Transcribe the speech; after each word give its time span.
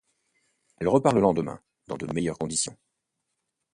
Elle 0.77 0.87
repart 0.87 1.13
le 1.13 1.21
lendemain, 1.21 1.61
dans 1.85 1.95
de 1.95 2.11
meilleures 2.11 2.39
conditions. 2.39 2.75